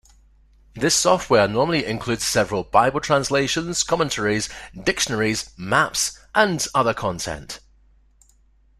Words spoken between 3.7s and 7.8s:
commentaries, dictionaries, maps and other content.